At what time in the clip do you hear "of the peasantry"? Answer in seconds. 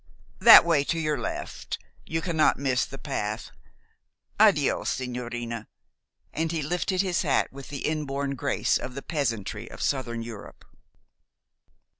8.79-9.69